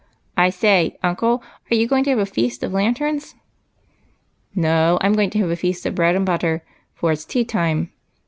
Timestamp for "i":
0.45-0.49, 4.99-5.05